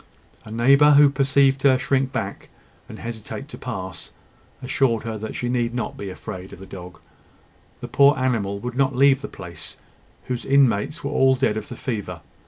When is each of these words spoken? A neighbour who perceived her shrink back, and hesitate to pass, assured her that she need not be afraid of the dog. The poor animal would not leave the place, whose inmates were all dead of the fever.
A 0.45 0.49
neighbour 0.49 0.93
who 0.93 1.11
perceived 1.11 1.61
her 1.61 1.77
shrink 1.77 2.11
back, 2.11 2.49
and 2.89 2.97
hesitate 2.97 3.47
to 3.49 3.57
pass, 3.59 4.09
assured 4.63 5.03
her 5.03 5.15
that 5.19 5.35
she 5.35 5.47
need 5.47 5.75
not 5.75 5.95
be 5.95 6.09
afraid 6.09 6.51
of 6.51 6.57
the 6.57 6.65
dog. 6.65 6.97
The 7.81 7.87
poor 7.87 8.17
animal 8.17 8.57
would 8.61 8.73
not 8.73 8.95
leave 8.95 9.21
the 9.21 9.27
place, 9.27 9.77
whose 10.25 10.43
inmates 10.43 11.03
were 11.03 11.11
all 11.11 11.35
dead 11.35 11.55
of 11.55 11.69
the 11.69 11.77
fever. 11.77 12.21